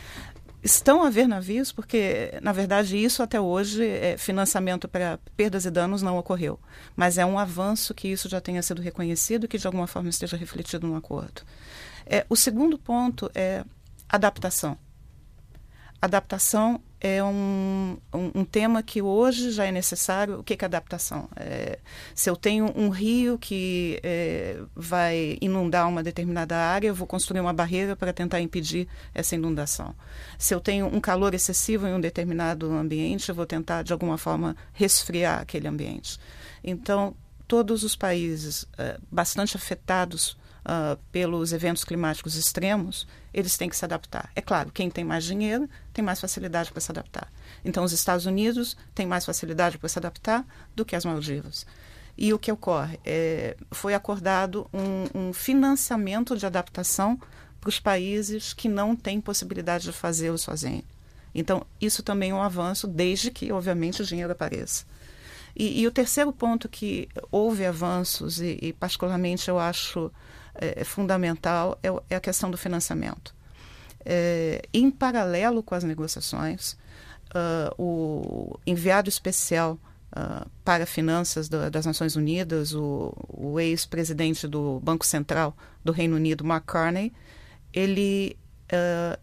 [0.63, 5.71] Estão a haver navios, porque, na verdade, isso até hoje, é, financiamento para perdas e
[5.71, 6.61] danos não ocorreu.
[6.95, 10.11] Mas é um avanço que isso já tenha sido reconhecido e que, de alguma forma,
[10.11, 11.43] esteja refletido no acordo.
[12.05, 13.65] É, o segundo ponto é
[14.07, 14.77] adaptação.
[16.03, 20.41] Adaptação é um, um, um, tema que hoje já é necessário.
[20.41, 21.29] O que é adaptação?
[21.35, 21.79] É,
[22.15, 27.41] se eu tenho um rio que é, vai inundar uma determinada área, eu vou construir
[27.41, 29.95] uma barreira para tentar impedir essa inundação.
[30.39, 34.19] Se eu tenho um calor excessivo em um determinado ambiente, eu vou tentar, de alguma
[34.19, 36.19] forma, resfriar aquele ambiente.
[36.63, 37.15] Então,
[37.49, 43.85] todos os países é, bastante afetados uh, pelos eventos climáticos extremos, eles têm que se
[43.85, 44.31] adaptar.
[44.35, 47.33] É claro, quem tem mais dinheiro tem mais facilidade para se adaptar.
[47.65, 51.67] Então, os Estados Unidos têm mais facilidade para se adaptar do que as Maldivas.
[52.17, 52.99] E o que ocorre?
[53.05, 57.19] É, foi acordado um, um financiamento de adaptação
[57.61, 60.85] para os países que não têm possibilidade de fazê-lo sozinho.
[61.35, 64.85] Então, isso também é um avanço, desde que, obviamente, o dinheiro apareça.
[65.55, 70.11] E, e o terceiro ponto que houve avanços, e, e particularmente eu acho
[70.61, 73.35] é, é fundamental, é, é, a questão do financiamento.
[74.05, 76.77] É, em paralelo com as negociações,
[77.35, 79.79] uh, o enviado especial
[80.13, 86.45] uh, para finanças das Nações Unidas, o, o ex-presidente do Banco Central do Reino Unido,
[86.45, 87.13] Mark Carney,
[87.73, 88.37] ele
[88.73, 89.19] uh,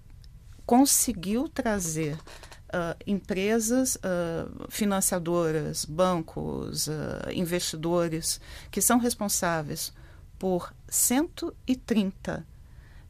[0.65, 6.89] conseguiu trazer uh, empresas uh, financiadoras, bancos,
[7.33, 8.39] investidores
[8.71, 9.93] que são responsáveis
[10.37, 12.45] por 130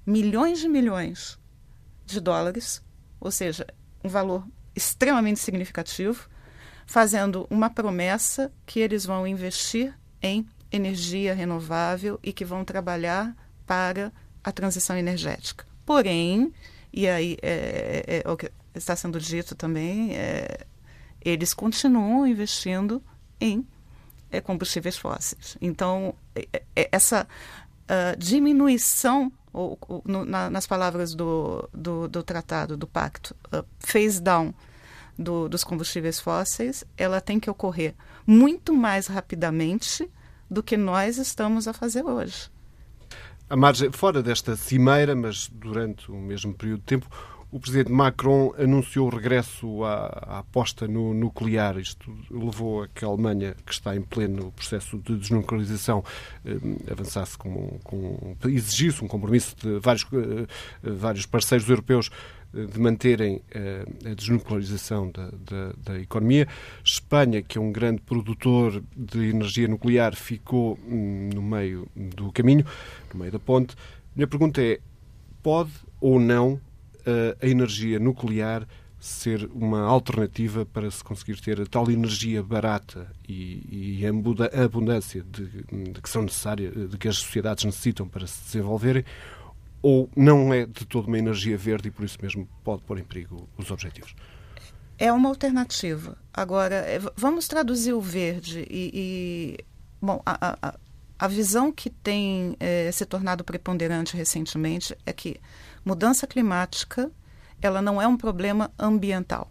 [0.06, 1.38] milhões de milhões
[2.06, 2.82] de dólares,
[3.20, 3.68] ou seja,
[4.04, 6.30] um valor extremamente significativo,
[6.86, 13.36] fazendo uma promessa que eles vão investir em energia renovável e que vão trabalhar
[13.66, 14.12] para
[14.44, 15.66] a transição energética.
[15.86, 16.54] Porém,
[16.94, 20.66] e aí é, é, é o que está sendo dito também, é,
[21.22, 23.04] eles continuam investindo
[23.40, 23.68] em
[24.32, 25.58] é, combustíveis fósseis.
[25.62, 27.28] Então, é, é, essa
[27.84, 33.66] uh, diminuição, ou, ou, no, na, nas palavras do, do, do, tratado, do pacto, uh,
[33.80, 34.54] phase down
[35.18, 40.10] do, dos combustíveis fósseis, ela tem que ocorrer muito mais rapidamente
[40.50, 42.50] do que nós estamos a fazer hoje.
[43.50, 47.10] A margem, fora desta cimeira, mas durante o mesmo período de tempo,
[47.52, 51.78] o presidente Macron anunciou o regresso à, à, aposta no nuclear.
[51.78, 56.04] Isto levou a que a Alemanha, que está em pleno processo de desnuclearização,
[56.46, 62.10] eh, avançasse com, com exigisse um compromisso de vários, eh, vários parceiros europeus
[62.54, 66.48] de manterem eh, a desnuclearização da, da, da, economia.
[66.84, 72.66] Espanha, que é um grande produtor de energia nuclear, ficou hum, no meio do caminho,
[73.14, 73.76] no meio da ponte.
[74.16, 74.80] Minha pergunta é:
[75.44, 76.67] pode ou não eh,
[77.42, 78.68] a energia nuclear
[79.00, 85.24] ser uma alternativa para se conseguir ter a tal energia barata e, e a abundância
[85.24, 85.46] de,
[85.94, 89.06] de que são necessárias, de que as sociedades necessitam para se desenvolverem,
[89.82, 93.04] ou não é de toda uma energia verde e por isso mesmo pode pôr em
[93.04, 94.16] perigo os objetivos?
[94.98, 96.18] É uma alternativa.
[96.34, 98.92] Agora, é, vamos traduzir o verde e.
[98.94, 99.66] e
[100.02, 100.76] bom, a, a,
[101.20, 105.40] a, visão que tem é, se tornado preponderante recentemente é que
[105.88, 107.10] mudança climática
[107.62, 109.50] ela não é um problema ambiental.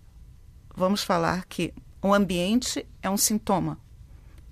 [0.75, 1.73] Vamos falar que
[2.03, 3.79] o ambiente é um sintoma,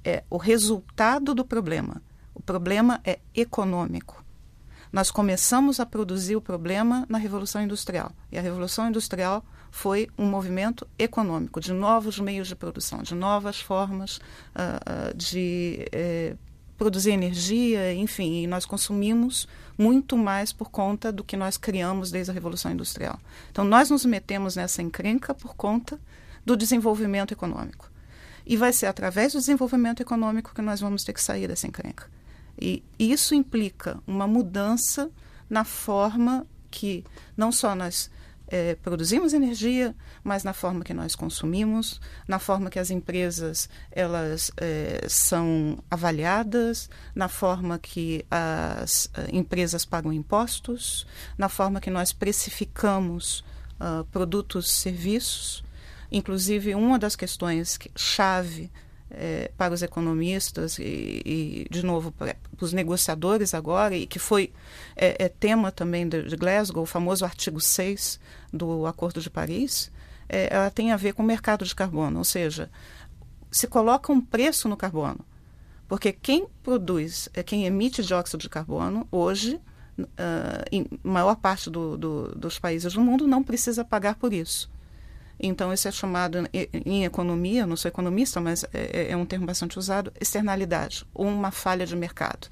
[0.02, 2.02] é o resultado do problema.
[2.34, 4.24] O problema é econômico.
[4.90, 8.10] Nós começamos a produzir o problema na Revolução Industrial.
[8.32, 13.60] E a Revolução Industrial foi um movimento econômico, de novos meios de produção, de novas
[13.60, 16.38] formas uh, de uh,
[16.78, 22.30] produzir energia, enfim, e nós consumimos muito mais por conta do que nós criamos desde
[22.30, 23.18] a Revolução Industrial.
[23.50, 25.98] Então, nós nos metemos nessa encrenca por conta
[26.44, 27.90] do desenvolvimento econômico.
[28.46, 32.08] E vai ser através do desenvolvimento econômico que nós vamos ter que sair dessa encrenca.
[32.60, 35.10] E isso implica uma mudança
[35.48, 37.04] na forma que
[37.36, 38.10] não só nós
[38.54, 44.52] é, produzimos energia, mas na forma que nós consumimos, na forma que as empresas elas
[44.56, 51.04] é, são avaliadas, na forma que as uh, empresas pagam impostos,
[51.36, 53.40] na forma que nós precificamos
[53.80, 55.64] uh, produtos, serviços.
[56.12, 58.70] Inclusive, uma das questões que, chave
[59.16, 64.52] é, para os economistas e, e, de novo, para os negociadores agora, e que foi
[64.96, 68.18] é, é tema também de, de, Glasgow, o famoso artigo 6
[68.52, 69.90] do Acordo de Paris,
[70.28, 72.70] é, ela tem a ver com o mercado de carbono, ou seja,
[73.50, 75.24] se coloca um preço no carbono.
[75.86, 79.60] Porque quem produz, é quem emite dióxido de carbono, hoje,
[79.98, 84.70] uh, em maior parte do, do, dos países do mundo, não precisa pagar por isso.
[85.38, 89.46] Então, isso é chamado em economia, não sou economista, mas é, é, é um termo
[89.46, 92.48] bastante usado, externalidade, ou uma falha de mercado.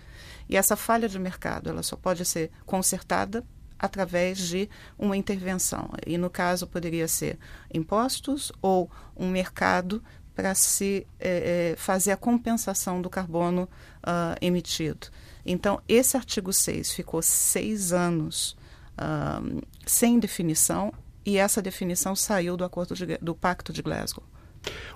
[0.48, 3.44] E essa falha de mercado, ela só pode ser consertada
[3.78, 4.68] através de
[4.98, 5.90] uma intervenção.
[6.06, 7.38] E, no caso, poderia ser
[7.72, 10.02] impostos ou um mercado
[10.34, 13.68] para se é, é fazer a compensação do carbono
[14.02, 15.08] uh, emitido.
[15.44, 18.56] Então, esse artigo 6 ficou seis anos
[18.92, 20.92] uh, sem definição
[21.24, 24.24] e essa definição saiu do acordo de, do Pacto de Glasgow.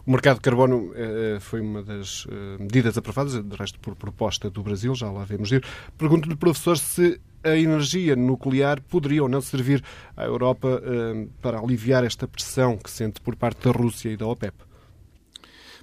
[0.07, 4.49] O mercado de carbono uh, foi uma das uh, medidas aprovadas, de resto por proposta
[4.49, 5.65] do Brasil, já lá vemos ir.
[5.99, 9.83] Pergunto-lhe, professor, se a energia nuclear poderia ou não servir
[10.17, 14.27] à Europa uh, para aliviar esta pressão que sente por parte da Rússia e da
[14.27, 14.66] OPEP.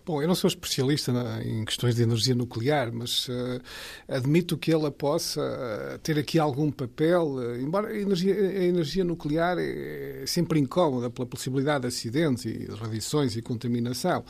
[0.06, 3.62] Bom, eu não sou especialista na, em questões de energia nuclear, mas uh,
[4.06, 9.06] admito que ela possa uh, ter aqui algum papel, uh, embora a energia, a energia,
[9.06, 14.26] nuclear é sempre incómoda pela possibilidade de acidentes e radiações e contaminação.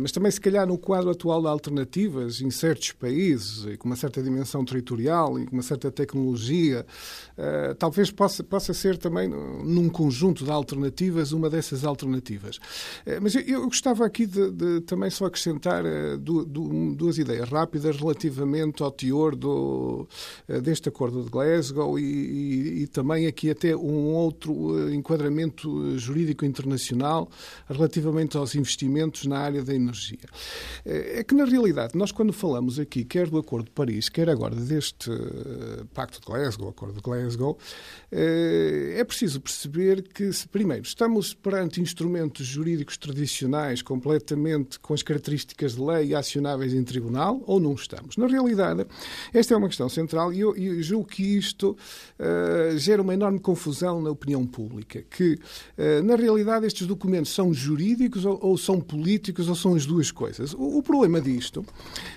[0.00, 3.96] mas também, se calhar, no quadro atual de alternativas, em certos países, e com uma
[3.96, 6.84] certa dimensão territorial e com uma certa tecnologia,
[7.78, 12.58] talvez possa, possa ser também, num conjunto de alternativas, uma dessas alternativas.
[13.22, 18.82] mas eu, eu gostava aqui de, de também só acrescentar uh, duas ideias rápidas relativamente
[18.82, 20.08] ao teor do,
[20.48, 25.98] uh, deste acordo de Glasgow e, e, e, também aqui até um outro uh, enquadramento
[25.98, 27.28] jurídico internacional
[27.68, 30.18] relativamente aos investimentos na área da energia.
[30.86, 34.54] É que, na realidade, nós quando falamos aqui, quer do Acordo de Paris, quer agora
[34.54, 35.10] deste
[35.92, 37.58] Pacto de Glasgow, Acordo de Glasgow,
[38.10, 45.82] é preciso perceber que, primeiro, estamos perante instrumentos jurídicos tradicionais completamente com as características de
[45.82, 48.16] lei acionáveis em tribunal ou não estamos?
[48.16, 48.86] Na realidade,
[49.32, 51.76] esta é uma questão central e eu, eu julgo que isto
[52.18, 57.52] uh, gera uma enorme confusão na opinião pública, que uh, na realidade estes documentos são
[57.52, 60.54] jurídicos ou, ou, são políticos ou são as duas coisas.
[60.54, 61.64] O, o, problema disto,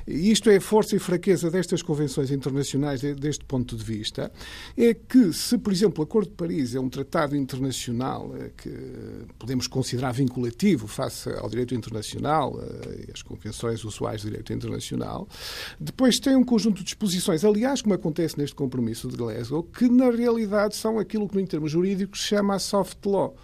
[0.07, 4.31] e isto é a força e fraqueza destas convenções internacionais de, deste ponto de vista,
[4.77, 8.71] é que se, por exemplo, o Acordo de Paris é um tratado internacional uh, que
[9.37, 15.27] podemos considerar vinculativo face ao direito internacional, e as convenções usuais de direito internacional.
[15.79, 20.09] Depois tem um conjunto de disposições, aliás, como acontece neste compromisso de Glasgow, que na
[20.09, 23.35] realidade são aquilo que, em termos jurídicos, se chama soft law.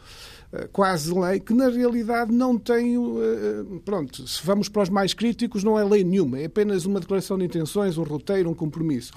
[0.52, 2.96] Eh, quase lei, que na realidade não tem.
[2.96, 6.86] Eh, eh, pronto, se vamos para os mais críticos, não é lei nenhuma, é apenas
[6.86, 9.12] uma declaração de intenções, um roteiro, um compromisso.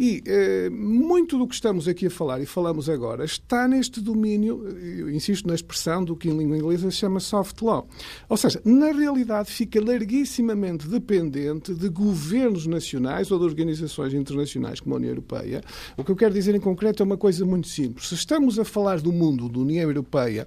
[0.00, 0.22] E
[0.70, 4.64] muito do que estamos aqui a falar e falamos agora está neste domínio,
[5.12, 7.84] insisto na expressão do que em língua inglesa se chama soft law.
[8.28, 14.94] Ou seja, na realidade fica larguissimamente dependente de governos nacionais ou de organizações internacionais como
[14.94, 15.64] a União Europeia.
[15.96, 18.06] O que eu quero dizer em concreto é uma coisa muito simples.
[18.06, 20.46] Se estamos a falar do mundo da União Europeia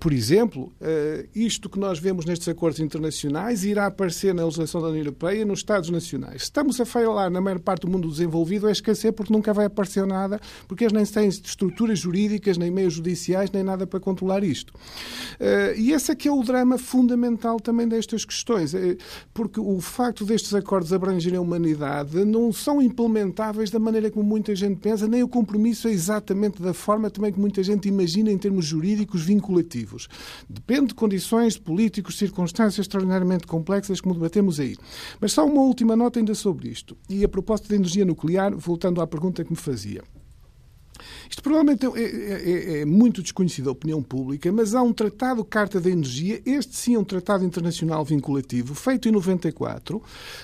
[0.00, 4.88] por exemplo, eh, isto que nós vemos nestes acordos internacionais irá aparecer na legislação da
[4.88, 6.42] União Europeia nos Estados Nacionais.
[6.42, 10.06] Estamos a falar na maior parte do mundo desenvolvido é esquecer porque nunca vai aparecer
[10.06, 14.72] nada, porque eles nem têm estruturas jurídicas, nem meios judiciais, nem nada para controlar isto.
[15.38, 18.74] Eh, e esse é que é o drama fundamental também destas questões,
[19.32, 24.54] porque o facto destes acordos abrangerem a humanidade não são implementáveis da maneira como muita
[24.54, 28.38] gente pensa, nem o compromisso é exatamente da forma também que muita gente imagina em
[28.38, 30.08] termos jurídicos vinculativos.
[30.48, 34.76] Depende de condições de políticos, circunstâncias extraordinariamente complexas, como debatemos aí.
[35.20, 36.96] Mas só uma última nota ainda sobre isto.
[37.08, 40.02] E a propósito da energia nuclear, voltando à pergunta que me fazia.
[41.28, 45.44] Isto provavelmente é, é, é, é, muito desconhecido à opinião pública, mas há um tratado
[45.44, 50.02] Carta da Energia, este sim é um tratado internacional vinculativo, feito em 94,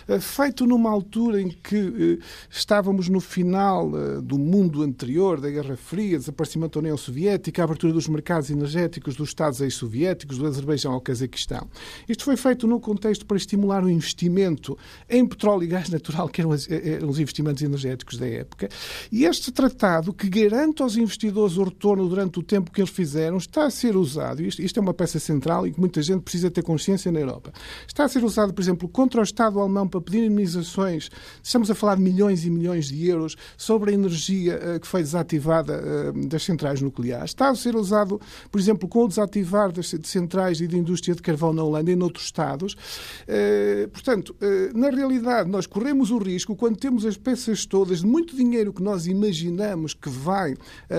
[0.09, 1.77] eh, feito numa altura em que
[2.21, 7.63] eh, estávamos no final eh, do mundo anterior, da Guerra Fria, desaparecimento da União Soviética,
[7.63, 11.69] a abertura dos mercados energéticos dos Estados ex-soviéticos, do Azerbaijão ao Cazaquistão.
[12.09, 14.77] Isto foi feito no contexto para estimular o investimento
[15.09, 18.69] em petróleo e gás natural, que eram os investimentos energéticos da época.
[19.11, 23.37] E este tratado, que garante aos investidores o retorno durante o tempo que eles fizeram,
[23.37, 26.51] está a ser usado, isto, isto é uma peça central e que muita gente precisa
[26.51, 27.53] ter consciência na Europa,
[27.87, 31.11] está a ser usado, por exemplo, contra o Estado alemão para pedir indemnizações,
[31.43, 35.03] estamos a falar de milhões e milhões de euros, sobre a energia uh, que foi
[35.03, 37.31] desativada uh, das centrais nucleares.
[37.31, 41.23] Está a ser usado, por exemplo, com o desativar das centrais e de indústria de
[41.23, 42.75] carvão na Holanda e noutros Estados.
[42.75, 44.37] Uh, portanto,
[44.75, 48.83] na realidade, nós corremos o risco, quando temos as peças todas, de muito dinheiro que
[48.83, 50.55] nós imaginamos que vai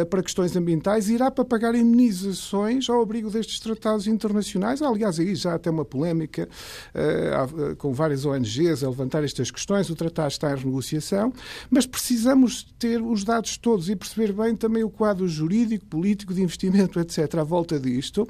[0.10, 4.82] para questões ambientais, irá para pagar indemnizações ao abrigo destes tratados internacionais.
[4.82, 6.48] Aliás, aí já há até uma polémica
[6.94, 9.90] uh, com várias ONGs a levantar estas questões.
[9.90, 11.34] O tratado está em renegociação,
[11.70, 16.42] mas precisamos ter os dados todos e perceber bem também o quadro jurídico, político, de
[16.42, 18.28] investimento, etc., à volta disto,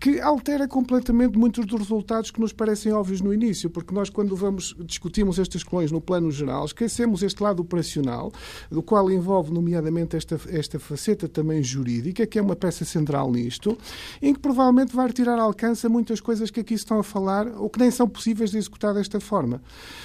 [0.00, 4.34] que altera completamente muitos dos resultados que nos parecem óbvios no início, porque nós, quando
[4.34, 8.32] vamos discutimos estas questões no plano geral, esquecemos este lado operacional,
[8.70, 13.76] do qual envolve, nomeadamente, esta, esta faceta também jurídica, que é uma peça central nisto,
[14.22, 17.68] em que provavelmente vai retirar alcance a muitas coisas que aqui estão a falar ou
[17.68, 19.62] que nem são possíveis de executar desta forma.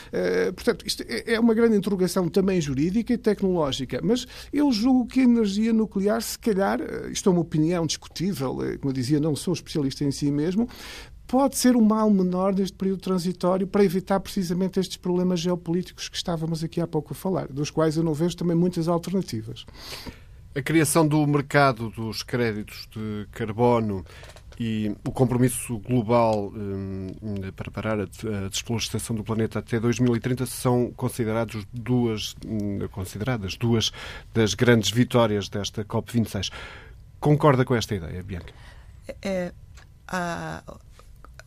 [0.08, 5.08] Uh, portanto, isto é, é uma grande interrogação também jurídica e tecnológica, mas eu julgo
[5.08, 8.94] que a energia nuclear, se calhar, eh, isto é uma opinião discutível, eh, como eu
[8.94, 10.68] dizia, não sou especialista especialista em si mesmo,
[11.28, 16.18] pode ser um mal menor neste período transitório para evitar precisamente estes problemas geopolíticos que
[16.18, 19.66] estávamos aqui há pouco a falar, dos quais eu não vejo também muitas alternativas.
[20.56, 24.06] A criação do mercado dos créditos de carbono
[24.58, 27.08] e o compromisso global um,
[27.54, 33.92] para parar a desflorestação do planeta até 2030 são considerados duas, hum, consideradas duas
[34.34, 36.50] das grandes vitórias desta COP26.
[37.20, 38.54] Concorda com esta ideia, Bianca?
[39.22, 39.52] É,
[40.08, 40.64] a,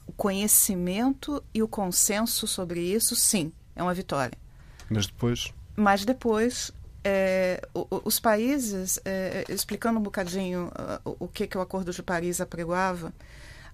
[0.07, 4.37] o conhecimento e o consenso sobre isso, sim, é uma vitória.
[4.91, 5.53] Mas depois?
[5.77, 6.73] Mas depois
[7.05, 7.61] é,
[8.05, 10.71] os países, é, explicando um bocadinho
[11.05, 13.13] uh, o que, que o Acordo de Paris apregoava,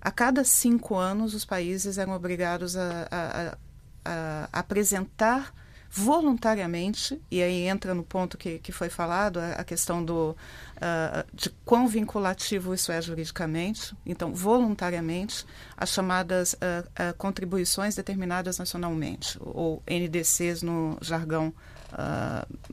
[0.01, 3.59] a cada cinco anos os países eram obrigados a, a,
[4.05, 5.55] a apresentar
[5.97, 10.31] voluntariamente, e aí entra no ponto que, que foi falado, a, questão do,
[10.77, 18.59] uh, de quão vinculativo isso é juridicamente, então, voluntariamente, as chamadas uh, uh, contribuições determinadas
[18.59, 21.55] nacionalmente, ou NDCs no jargão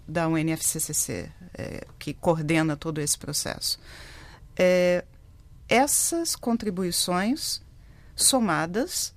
[0.07, 3.79] da UNFCCC, é, que coordena todo esse processo.
[4.57, 5.05] É,
[5.69, 7.61] essas contribuições
[8.15, 9.13] somadas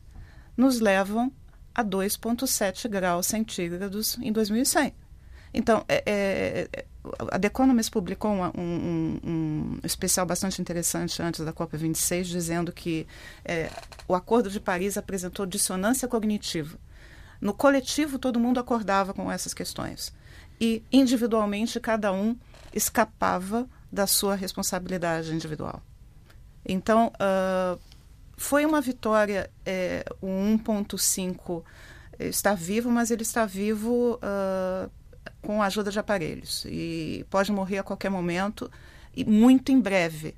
[0.54, 1.32] nos levam
[1.74, 4.94] a 2,7 graus centígrados em 2100.
[5.52, 6.84] Então, é, é, é,
[7.30, 13.06] a The Economist publicou um, um, um, especial bastante interessante antes da COP26, dizendo que
[13.44, 13.70] é,
[14.08, 16.76] o Acordo de Paris apresentou dissonância cognitiva.
[17.40, 20.12] No coletivo, todo mundo acordava com essas questões.
[20.60, 22.36] E, individualmente, cada um
[22.72, 25.80] escapava da sua responsabilidade individual.
[26.66, 27.78] Então, uh,
[28.36, 29.50] foi uma vitória.
[29.64, 31.62] É, o 1.5
[32.18, 34.90] está vivo, mas ele está vivo uh,
[35.42, 38.70] com a ajuda de aparelhos e pode morrer a qualquer momento
[39.14, 40.34] e muito em breve.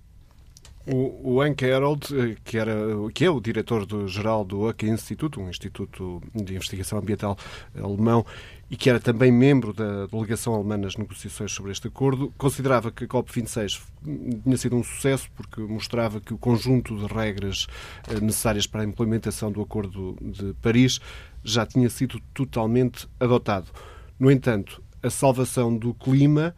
[0.86, 2.74] O, o Anke Herold, eh, que, era,
[3.12, 7.36] que é o diretor-geral do Uck Institute, um instituto de investigação ambiental
[7.76, 8.24] alemão,
[8.70, 13.04] e que era também membro da delegação alemã nas negociações sobre este acordo, considerava que
[13.04, 13.80] a COP26
[14.44, 17.66] tinha sido um sucesso porque mostrava que o conjunto de regras
[18.08, 21.00] eh, necessárias para a implementação do Acordo de Paris
[21.42, 23.66] já tinha sido totalmente adotado.
[24.18, 26.54] No entanto, a salvação do clima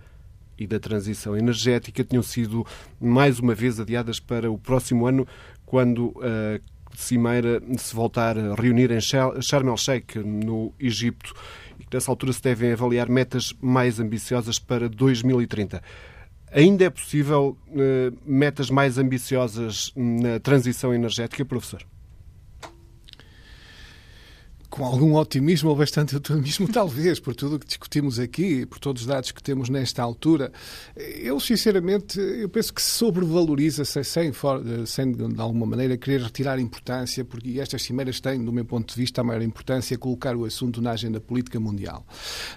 [0.58, 2.66] e da transição energética tinham sido
[3.00, 5.26] mais uma vez adiadas para o próximo ano,
[5.64, 6.60] quando a
[6.96, 11.32] Cimeira se voltar a reunir em Sharm el-Sheikh, no Egito
[11.78, 15.80] e que nessa altura se devem avaliar metas mais ambiciosas para 2030.
[16.50, 21.84] Ainda é possível uh, metas mais ambiciosas na transição energética, professor?
[24.78, 29.02] Com algum otimismo ou bastante otimismo, talvez, por tudo o que discutimos aqui, por todos
[29.02, 30.52] os dados que temos nesta altura.
[30.96, 34.04] Eu, sinceramente, eu penso que se sobrevaloriza, sem,
[34.86, 39.00] sem, de alguma maneira querer retirar importância, porque estas cimeiras têm, do meu ponto de
[39.00, 42.06] vista, a maior importância colocar o assunto na agenda política mundial.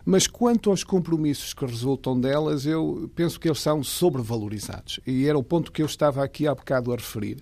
[0.06, 5.00] Mas quanto aos compromissos que resultam delas, eu penso que eles são sobrevalorizados.
[5.08, 7.38] E era o ponto que eu estava aqui há bocado a referir.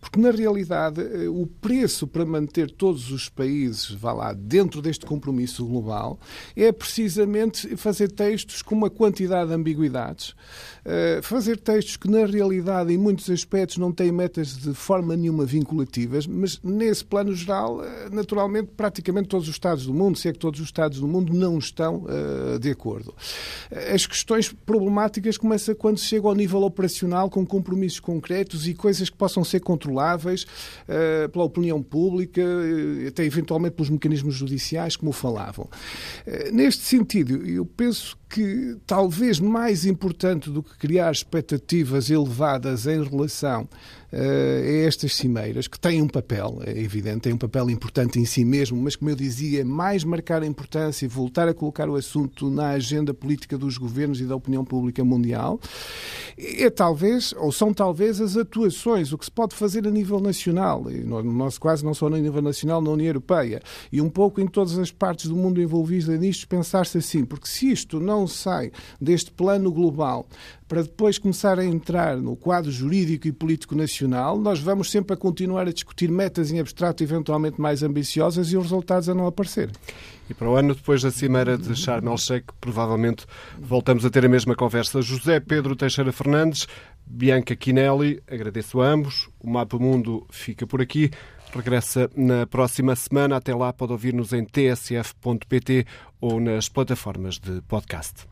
[0.00, 6.18] Porque, na realidade, o preço para manter todos os países vá dentro deste compromisso global,
[6.56, 10.34] é precisamente fazer textos com uma quantidade de ambiguidades,
[11.22, 16.26] fazer textos que, na realidade, em muitos aspectos, não têm metas de forma nenhuma vinculativas,
[16.26, 20.38] mas nesse plano geral, uh, naturalmente, praticamente todos os Estados do mundo, se é que
[20.38, 23.14] todos os Estados do mundo não estão uh, de acordo.
[23.92, 29.10] As questões problemáticas começam quando se chega ao nível operacional com compromissos concretos e coisas
[29.10, 30.46] que possam ser controláveis
[31.32, 32.42] pela opinião pública,
[33.06, 35.68] até eventualmente pelos mecanismos judiciais, como falavam.
[36.26, 43.02] Eh, neste sentido, eu penso que talvez mais importante do que criar expectativas elevadas em
[43.02, 43.68] relação
[44.12, 48.44] a estas cimeiras, que têm um papel, é evidente, têm um papel importante em si
[48.44, 52.70] mesmo, mas como eu dizia, mais marcar a importância voltar a colocar o assunto na
[52.70, 55.60] agenda política dos governos e da opinião pública mundial,
[56.36, 60.90] é talvez, ou são talvez, as atuações, o que se pode fazer a nível nacional,
[60.90, 63.60] e no nosso caso não só a nível nacional, na União Europeia,
[63.92, 67.70] e um pouco em todas as partes do mundo envolvidas nisto, pensar-se assim, porque se
[67.70, 70.26] isto não sai deste plano global
[70.70, 75.16] para depois começar a entrar no quadro jurídico e político nacional, nós vamos sempre a
[75.16, 79.70] continuar a discutir metas em abstrato eventualmente mais ambiciosas e os resultados a não aparecer.
[80.28, 83.26] E para o ano, depois da cimeira de Sharm el-Sheikh, provavelmente
[83.58, 85.02] voltamos a ter a mesma conversa.
[85.02, 86.66] José Pedro Teixeira Fernandes,
[87.04, 89.28] Bianca Quinelli, agradeço a ambos.
[89.40, 91.10] O Mapa Mundo fica por aqui.
[91.52, 93.36] Regressa na próxima semana.
[93.36, 95.84] Até lá, pode ouvir-nos em tsf.pt
[96.20, 98.28] ou nas plataformas de podcast.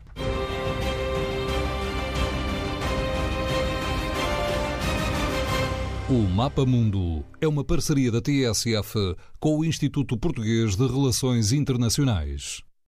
[6.11, 12.63] O Mapa Mundo é uma parceria da TSF com o Instituto Português de Relações Internacionais.